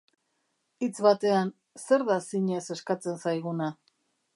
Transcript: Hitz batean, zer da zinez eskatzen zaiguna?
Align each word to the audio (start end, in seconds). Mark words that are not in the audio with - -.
Hitz 0.85 0.97
batean, 1.07 1.53
zer 1.85 2.07
da 2.09 2.19
zinez 2.27 2.67
eskatzen 2.79 3.23
zaiguna? 3.27 3.75